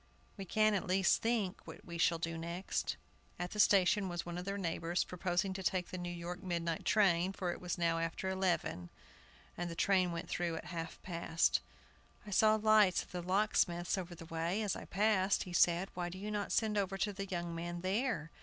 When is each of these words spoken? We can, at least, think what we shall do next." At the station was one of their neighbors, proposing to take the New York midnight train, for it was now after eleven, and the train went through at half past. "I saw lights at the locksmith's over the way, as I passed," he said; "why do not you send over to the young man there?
We 0.35 0.45
can, 0.45 0.73
at 0.73 0.87
least, 0.87 1.21
think 1.21 1.61
what 1.67 1.85
we 1.85 1.99
shall 1.99 2.17
do 2.17 2.35
next." 2.35 2.97
At 3.37 3.51
the 3.51 3.59
station 3.59 4.09
was 4.09 4.25
one 4.25 4.39
of 4.39 4.45
their 4.45 4.57
neighbors, 4.57 5.03
proposing 5.03 5.53
to 5.53 5.61
take 5.61 5.89
the 5.91 5.97
New 5.99 6.09
York 6.11 6.41
midnight 6.41 6.85
train, 6.85 7.33
for 7.33 7.51
it 7.51 7.61
was 7.61 7.77
now 7.77 7.99
after 7.99 8.27
eleven, 8.27 8.89
and 9.55 9.69
the 9.69 9.75
train 9.75 10.11
went 10.11 10.27
through 10.27 10.55
at 10.55 10.65
half 10.65 10.99
past. 11.03 11.61
"I 12.25 12.31
saw 12.31 12.55
lights 12.55 13.03
at 13.03 13.11
the 13.11 13.21
locksmith's 13.21 13.95
over 13.95 14.15
the 14.15 14.25
way, 14.25 14.63
as 14.63 14.75
I 14.75 14.85
passed," 14.85 15.43
he 15.43 15.53
said; 15.53 15.91
"why 15.93 16.09
do 16.09 16.31
not 16.31 16.47
you 16.47 16.49
send 16.49 16.79
over 16.79 16.97
to 16.97 17.13
the 17.13 17.27
young 17.27 17.53
man 17.53 17.81
there? 17.81 18.31